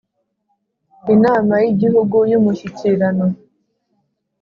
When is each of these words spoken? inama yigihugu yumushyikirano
inama 1.13 1.53
yigihugu 1.63 2.17
yumushyikirano 2.31 3.25